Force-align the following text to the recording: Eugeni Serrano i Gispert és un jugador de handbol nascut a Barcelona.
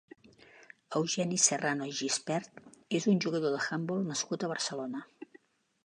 Eugeni 0.99 1.37
Serrano 1.43 1.89
i 1.91 1.93
Gispert 1.99 2.59
és 3.01 3.07
un 3.13 3.23
jugador 3.27 3.55
de 3.57 3.61
handbol 3.69 4.05
nascut 4.11 4.49
a 4.49 4.55
Barcelona. 4.55 5.05